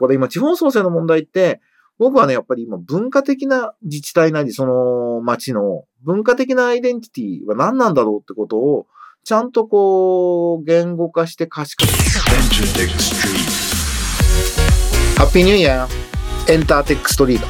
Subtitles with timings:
[0.00, 1.60] これ今地方創生の問題って、
[1.98, 8.86] 僕はね、やっぱり今文化的な自治体なり、その町の文化的なアイデンティティは何なんだろうってことを、
[9.24, 11.92] ちゃんとこう、言語化して可視化ハ
[15.24, 17.46] ッピーニューイヤーエンターテックストリート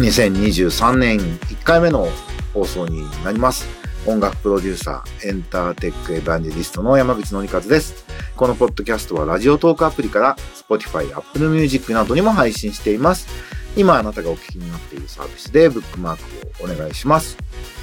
[0.00, 2.06] 2023年1回目の
[2.54, 3.66] 放送になります。
[4.06, 8.09] 音楽プロデューサーエンターテックエヴァンジェリストの山口のりかずです。
[8.40, 13.28] このポッドキャストはラジオトークアプリから Spotify、Apple Music などにも配信しています
[13.76, 17.36] 今あなたがお聞きになっているサービスでブックマークをお願いします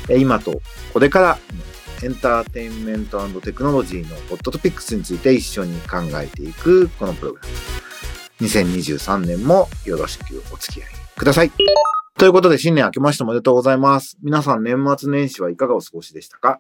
[0.09, 0.59] え今と
[0.93, 1.37] これから
[2.03, 11.51] エンターテインメントテクノロジーのホットトピックスについて一緒に考えていくこのプログラム2023年もよろしくお付き合いください。
[12.17, 14.17] ということで、新年明けましておめでとうございます。
[14.23, 16.59] 皆さん年末年始はいかがお過ごしでしたか？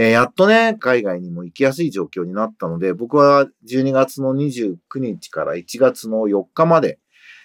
[0.00, 7.00] えーやっとね、海外にも行きやすい状況になったので、僕は12月の29日から1月の4日まで、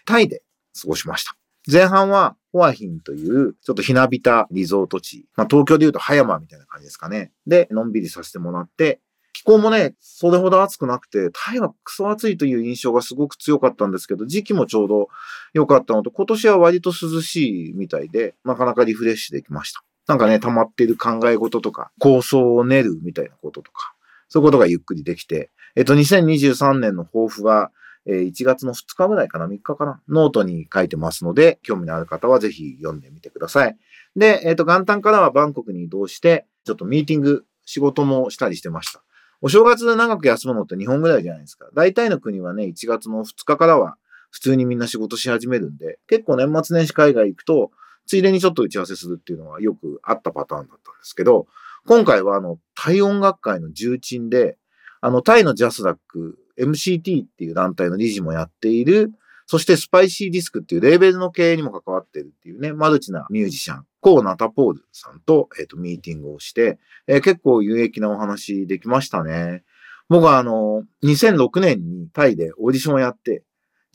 [0.05, 0.43] タイで
[0.79, 1.35] 過ごしました。
[1.65, 5.25] 前半は、ホアヒンという、ちょっとひなびたリゾート地。
[5.35, 7.31] まあ、東京で言うと葉山みたいな感じですかね。
[7.47, 9.01] で、のんびりさせてもらって、
[9.33, 15.07] 気候もね、それほど暑くなくて、タイはクソ暑いという印象がすごく強かったんですけど、時期もちょうど
[15.53, 19.83] 良かったのと、今年は割と涼しいみたいで、なかなかリフレッシュできました。
[20.07, 23.93] なんかね、溜まっている考え事とか、構想を練るみたいなこととか、
[24.27, 27.71] そういうことがゆっくりできて、えっと、2023年の抱負は、
[28.05, 33.77] えー1月の2日ぐらいかな、3日かな、ノートに書いてますので、興味のある方はぜひ読んでみてください。
[34.15, 39.01] で、えっと、元旦からはバンコクに移動して、ちょっとミーティング、仕事もしたりしてました。
[39.41, 41.69] お正月で長く休むのって日本ぐらいじゃないですか。
[41.73, 43.97] 大体の国はね、1月の2日からは
[44.31, 47.71] 普通にみんな仕事し始めるんで、結構年末年始海外行くと、
[48.05, 51.47] ついでにちょっと打ち合わせするっていうのはよくあったパターンだったんですけど、
[51.85, 54.57] 今回はあの、タイ音楽界の重鎮で、
[55.01, 59.11] あの、タイのジャスラック、MCT っていう団体の理事もやっている、
[59.45, 69.63] そして Spicy Disc っていうレーベルの経営にも関わってるっていうね、マルチなミュージシャン、コー・ナタポールさんと、えっ、と、ミーティングをして、えー結構有益なお話できましたね。
[70.09, 73.43] 僕はあの、2006年にタイでオーディションをやって、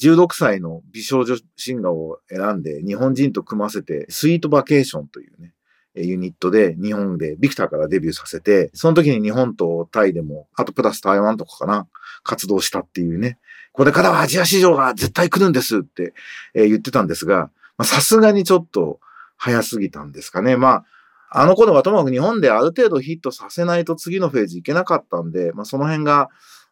[0.00, 5.54] 16歳の美少女シンガーを選んで日本人と組ませて、 Sweet Vacation というね、
[5.94, 11.88] ユニットで日本でビクターからデビューさせて、その時に日本とタイでも、あとプラス台湾とかかな、
[12.22, 13.38] 活動したっていうね、
[13.72, 16.14] これからはアジア市場が絶対来るんですって、
[16.54, 17.50] 言ってたんですが、
[17.82, 19.00] さすがにちょっと
[19.36, 20.56] 早すぎたんですかね。
[20.56, 20.84] まあ、
[21.30, 26.28] あの頃はともかく日本である程度ヒットさせないと次のフェーズいけなかったんで、まあその辺が、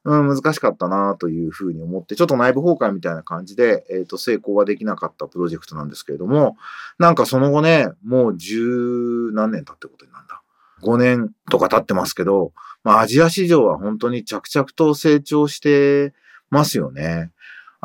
[0.06, 6.56] うん、難しかったなというふうに思って、ちょっと内部崩壊みたいな感じで、えっ、と、成功はできなかったプロジェクトなんですけれども、
[7.00, 10.42] なんかその後ね、もう十何年経ってことになるんだ。
[10.82, 12.52] 5年とか経ってますけど、
[12.84, 16.14] まあアジア市場は本当に着々と成長して
[16.50, 17.32] ますよね。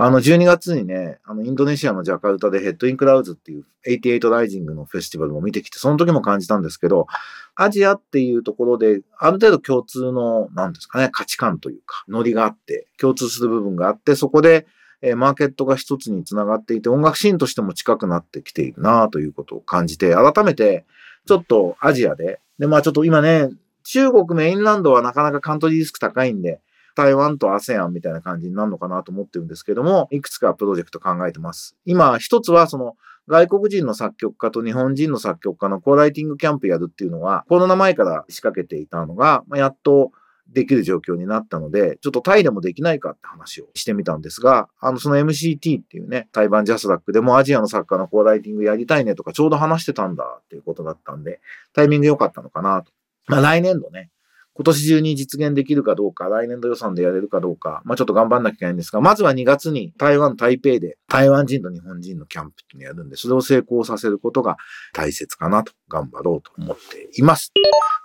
[0.04, 7.06] あの、12月にね、あの、インドネシアのジャカルタでヘッドインクラウズっていう88ライジングのフェスティバルも見てきて、その時も感じたんですけど、
[7.54, 14.66] アジアっていうところで、ある程度共通の、なんですかね、価値観というか、ノリがあって、共通する部分があって、そこで、
[15.04, 20.86] えマーケットが一つにつながっていて、音楽シーンとしても近くなってきているなということを感じて、改めて、
[21.28, 23.50] ちょっとアジアで、で、まあちょっと今ね、
[23.84, 26.60] 中国メインランドはなかなかカントリーリスク高いんで、
[26.96, 31.76] 台湾と ASEAN みたいな感じになるのかなと思ってるんですけども、いくつかプロジェクト考えてます。
[31.86, 32.96] 今、一つはその、
[33.28, 40.12] 外国人の作曲家と日本人の作曲家のコーライティングキャンプやるっていうのは、コロナ前から仕掛けていたのが、まあ、やっと
[40.52, 51.40] できる状況になったので、ちょっとタイでもできないかって話をしてみたんですが、あの、その MCT っていうね、台湾ジャスラックでもアジアの作家のコーライティングやりたいねとかちょうど話してたんだっていうことだったんで、
[51.74, 52.92] タイミング良かったのかなと。
[53.28, 54.10] まあ来年度ね、
[54.54, 64.58] 今年中に実現できるかどうか、来年度予算でやれるかどうか、まあちょっと頑張んなきゃいけないんですが、まずは2月に台湾、台北で台湾人と日本人のキャンプっていうのやるんで、それを成功させることが
[64.94, 67.52] 大切かなと頑張ろうと思っています。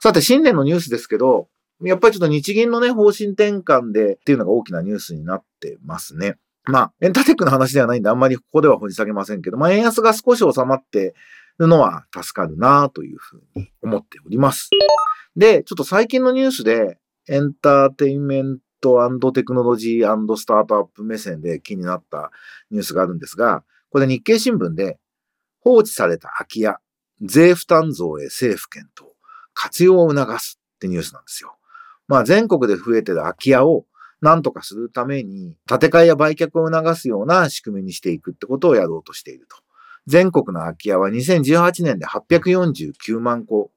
[0.02, 1.48] さて、新年のニュースですけど、
[1.82, 6.36] やっぱりちょっと日銀のね、方針転換でっていうのが大きなニュースになってますね。
[6.64, 11.14] まあ、エンターテックの話ではないんで、あんまりここでは掘り下げませんけど、まあ、円安が少し収まって
[11.58, 14.70] のは助かるなというふうに思っております。
[15.36, 16.98] で、ちょっと最近のニュースで、
[17.28, 22.30] エンターテインメントテクノロジースタートアップ目線で気になった
[22.70, 24.98] ニュースがあるんですが、これ日経新聞で、
[25.60, 26.78] 放置された空き家、
[27.20, 29.08] 税負担増へ政府検討、
[29.54, 31.56] 活用を促すってニュースなんですよ。
[32.06, 33.86] まあ全国で増えてる空き家を
[34.20, 39.56] 何とかするために、建て替えや売却を促すような仕組みにしていくってことをやろうとしていると。
[40.06, 43.70] 全国の空き家は2018年で849万戸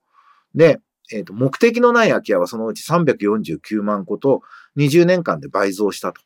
[0.55, 0.79] で、
[1.11, 4.41] えっ、と、目的のない空き家はそのうち349万戸と
[4.77, 6.21] 20年間で倍増したと。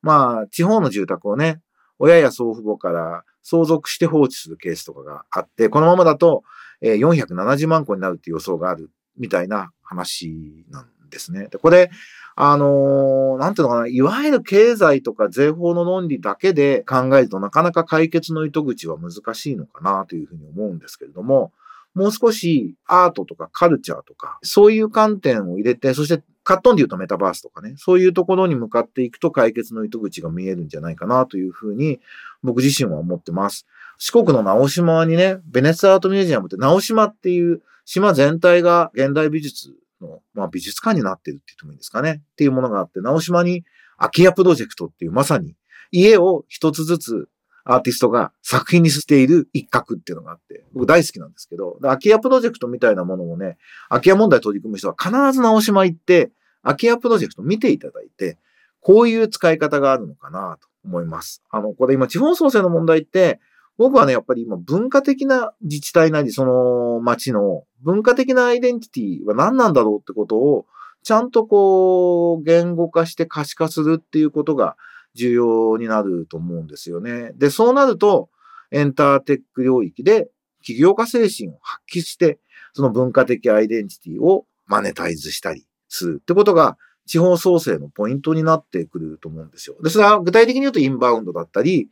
[0.00, 1.60] まあ、地方の住宅をね、
[1.98, 6.42] 親や祖父母から相続して放置するケースとかがあって、このままだと、
[6.82, 11.46] 470万個になるっていう予想があるみたいな話なんですね。
[11.48, 11.90] でこれ、
[12.34, 21.52] あのー、なんていうのかな、いわゆる経済とか税法の論理だけで考えるとなかなか解決の糸口は難しいのかなというふうに思うんですけれども、
[21.94, 32.00] もう少しアートとかカルチャーとか、そういう観点を入れて、そしてカットンで言うとメタバースとかね、そういうところに向かっていくと解決の糸口が見えるんじゃないかなというふうに
[32.42, 33.66] 僕自身は思ってます。
[33.98, 42.22] 四国の直島にね、ベネツアートミュージアムって直島っていう島全体が現代美術の、まあ、美術館になってるって言ってもいいんですかね。
[42.32, 43.64] っていうものがあって、直島に
[43.96, 45.56] 空き家プロジェクトっていうまさに
[45.90, 47.28] 家を一つずつ
[47.64, 53.56] アーティストが作品にしている一角っていうのがあって、僕大好きなんですけど、空き家プロジェクトみたいなものもね、
[53.88, 56.32] 空き家問題取り組む人は必ず直島行って、
[56.62, 58.38] 空き家プロジェクト見ていただいて、
[58.80, 61.42] こういう使い方があるのかなと思います。
[61.50, 63.40] あの、これ今地方創生の問題って、
[63.82, 70.66] 僕はね、やっぱり今文化的な自治体なり、その町の文化的なアイデンティティは何なんだろうってことを、
[71.02, 74.76] ちゃんとこう、言語化して可視化するっていうことが
[75.14, 77.32] 重要になると思うんですよね。
[77.34, 78.30] で、そうなると、
[78.70, 80.30] エンターテック領域で
[80.62, 82.38] 起業家精神を発揮して、
[82.72, 89.76] その文化的アイデンティティをマネタイズしたりするってことが、地方創生のポイントになってくると思うんですよ。
[89.82, 91.88] で、それは具体的に言うとインバウンドだったり、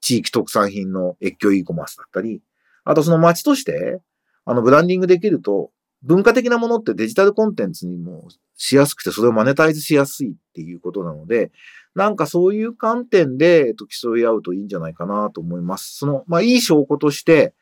[0.00, 2.42] 地域特産品の越境 e コマースだったり、
[2.84, 4.00] あとその街として、
[4.44, 5.70] あの、ブランディングできると、
[6.02, 11.50] 文化的なものってデジタルコンテンツにもしやすくて、それをマネタイズしやすいっていうことなので、
[11.94, 15.96] なんかそういう観点で、えっと、競い合うといいんじゃないかなと思います。
[15.96, 17.54] その、まあ、いい証拠として、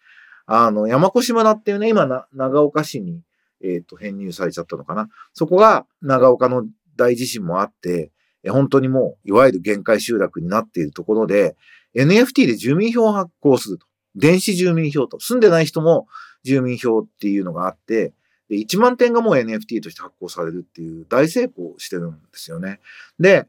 [0.46, 3.22] あの、山越村っていうね、今な、長岡市に、
[3.64, 5.08] えっ、と、編入されちゃったのかな。
[5.32, 6.66] そこが長岡の
[6.96, 8.12] 大地震もあって、
[8.48, 11.56] 本当にもう、いわゆる限界集落になっているところで、
[11.96, 13.87] NFT で住民票を発行すると。
[14.14, 15.19] 電子住民票と。
[15.20, 16.06] 住んでない人も
[16.43, 18.14] 住民票っていうのがあって、
[18.48, 22.81] で1万点がもう NFT として発行されるっていう大成功してるんですよね。
[23.19, 23.48] で、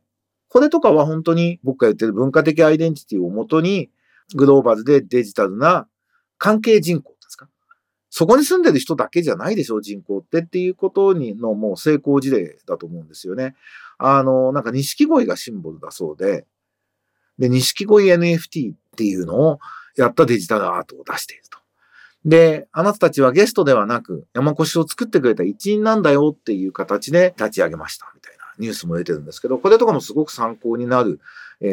[0.50, 3.92] これとかは本当に僕が言ってる文化的アイデンティティをもとに、
[4.36, 5.88] グローバルでデジタルな
[6.38, 7.48] 関係人口ですか？
[8.10, 13.56] そこに住んでる人だけじゃないでしょ、人口ってっていうことにのもう成功事例だと思うんですよね。
[14.00, 16.46] あの、なんか錦鯉がシンボルだそうで、
[17.40, 19.60] で、錦鯉 NFT っていうのを
[19.96, 21.60] やったデジタルアートを出していると。
[22.26, 31.20] で、あなたたちはゲストではなく山越を作ってくれた一員なんだよっていう形で立ち上げましたみたいなニュースも出てるんですけど、これとかもすごく参考になる、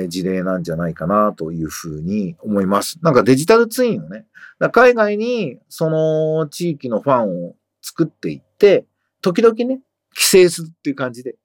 [0.09, 2.99] 事例なんじゃないかなというふうに思います。
[3.03, 4.27] なんかデジタルツインをね、
[4.73, 8.87] 海外にその地域のファンを作っていって、
[9.21, 9.81] 時々ね、
[10.15, 11.37] 帰省するっていう感じで、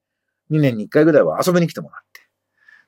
[0.52, 2.02] 2年に1回ぐらいは遊びに来てもらう。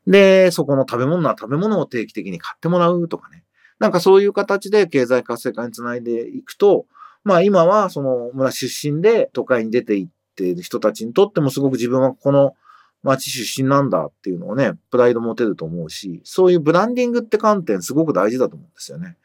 [0.07, 3.43] で、そこの食べ物は食べ物を定期的に買ってもらうとかね。
[3.79, 6.85] なんかそういう形で経済活性化につないでいくと、
[7.23, 12.55] まあ今はその村出身で都会に出て行っている人たちにとってもすごく自分はこの
[13.03, 19.17] 町出身なんだっていうのをね、プライド持てると思うし、そういうブランディングって観点すごく大事だと思うんですよね。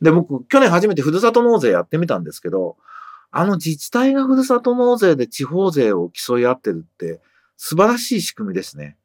[0.00, 2.76] で、僕、去年初めてふるさと納税やってみたんですけど、
[3.30, 7.20] あの自治体がふるさと納税で地方税を競い合ってるって
[7.56, 8.96] 素晴らしい仕組みですね。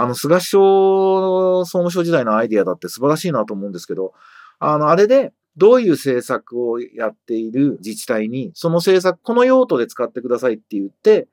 [0.00, 4.12] あの、菅首相総務省時代のアイディアだって素晴らしいなと思うんですけど、
[4.60, 11.26] あの、あれで、どういう政策をやっている自治体に、その政策、この用途で使ってくださいって言って、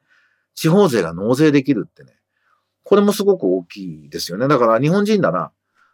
[0.56, 2.14] 地方税が納税できるってね。
[2.84, 4.48] これもすごく大きいですよね。
[4.48, 5.52] だから日本人だな、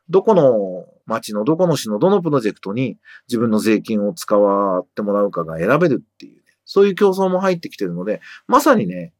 [0.10, 2.98] どこの町のどこの市のどのプロジェクトに
[3.28, 9.13] 自分の税金を使わってもらうかが選べるっていう、ね、そういう競争も入ってきてるので、まさにね、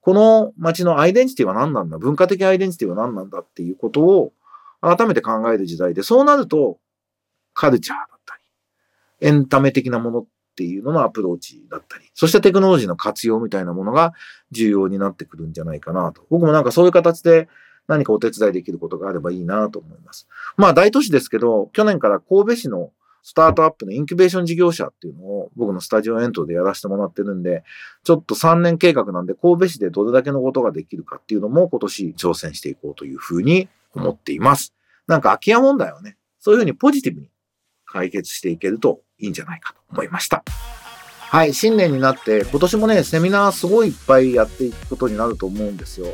[0.00, 1.98] この街のアイデンティティは何なんだ？
[1.98, 4.32] 文化的アイデンティティは何なんだっていうことを
[4.80, 6.78] 改めて考える時代で、そうなると、
[7.52, 8.36] カルチャーだった
[9.20, 10.26] り、エンタメ的なものっ
[10.56, 14.14] ていうののアプローチだったり、そしてテクノロジーの活用みたいなものが
[14.52, 16.22] 重要になってくるんじゃないかなと。
[16.30, 17.48] 僕もなんかそういう形で
[17.88, 20.28] 何かお手伝いできることがあればいいなと思います。
[20.56, 27.64] まあ大都市ですけど、去年から神戸市のスタートアップのインキュベーション事業者っていうのを僕のスタジオエントでやらせてもらってるんで、
[28.04, 34.74] ちょっと3年計画なんで神戸市でどれだけのことができるかっていうのも今年挑戦していこうというふうに思っています。
[35.06, 37.30] なんか空き家問題をね、そういうふうにポジティブに
[37.84, 40.44] 解決していけるといいんじゃないかと思いました。
[41.30, 46.06] はい、新年になって、今年もね、セミナーすごいいっぱいやっていくことになると思うんですよ。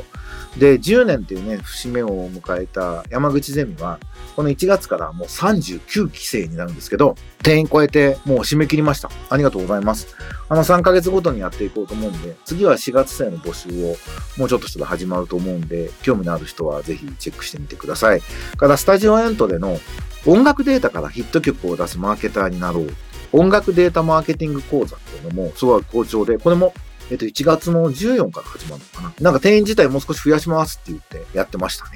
[0.57, 3.97] で、10年っていうね、節目を迎えた山口ゼミは、
[4.35, 9.09] この1月からもう39期生になるんですけど、定員超えてもう締め切りました。
[9.29, 10.07] ありがとうございます。
[10.49, 13.95] あの3ヶ月ごとにやっていこうと思うんで、次は4月生の募集を
[14.37, 18.21] もうちょっとしたら始まると思うんで、興味のある人はぜひチェックしてみてください。
[18.57, 19.79] からスタジオエントでの
[20.25, 22.93] 音楽データからヒット曲を出すマーケターになろう。
[23.31, 26.73] 音楽データマーケティング講座っていうのもすごい好調で、これも
[27.11, 29.13] えっと、1月の14から始まるのかな。
[29.21, 31.91] なんか定員自体もう少し増やしますって言ってやってましたね。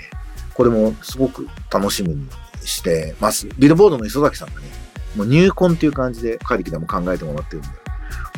[0.53, 2.27] これもすごく楽しみに
[2.63, 3.47] してます。
[3.57, 4.67] ビルボードの磯崎さんがね、
[5.15, 7.69] もう入魂っていう感じで、カリキでも考えてもらってるんで、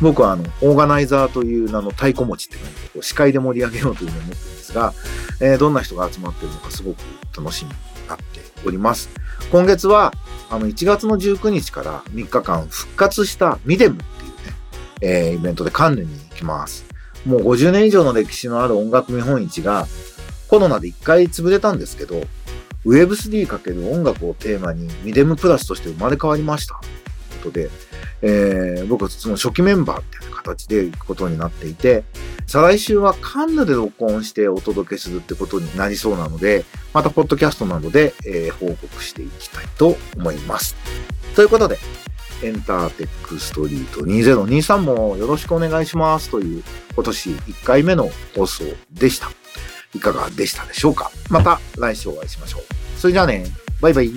[0.01, 4.93] 僕はあの、オーガナイザーという名の太鼓持ちって感じで、司会で盛り上げようというふうに思ってるんですが、
[5.41, 6.97] えー、どんな人が集まってるのかすごく
[7.37, 9.09] 楽しみになっております。
[9.51, 10.13] 今月は、
[10.49, 16.85] あの、1月の19日から3日間復活したミデムっていうね、えー、イベントでカンヌに行きます。
[17.25, 19.87] もう50年以上の歴史のある音楽見本市が
[20.47, 22.23] コロナで1回潰れたんですけど、
[22.85, 26.79] Web3× 音楽をテーマにミデムプラスとして生まれ変わりました。
[26.79, 27.69] ということで、
[28.21, 32.03] えー、僕はその初期メンバーみたいな形で行くことになっていて、
[32.47, 40.75] 再来週はカンヌで録音してお届けするってことになりそうなので、またポッドキャストなどで、えー、報告していきたいと思います。
[41.35, 41.77] ということで、
[42.43, 46.63] エンターテックストリート2023もよろしくお願いしますという
[46.95, 49.29] 今年1回目の放送でした。
[49.93, 51.11] いかがでしたでしょうか？
[51.29, 52.61] また来週お会いしましょう。
[52.99, 53.45] それじゃあね、
[53.79, 54.11] バイバイ。